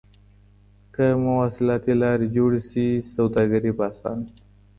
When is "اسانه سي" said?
3.91-4.41